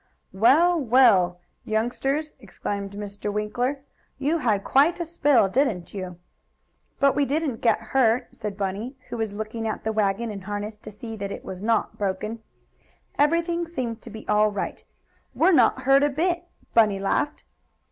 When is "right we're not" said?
14.49-15.83